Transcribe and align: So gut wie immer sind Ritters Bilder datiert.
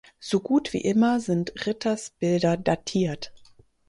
So 0.19 0.39
gut 0.39 0.73
wie 0.73 0.81
immer 0.81 1.19
sind 1.19 1.53
Ritters 1.67 2.09
Bilder 2.09 2.57
datiert. 2.57 3.31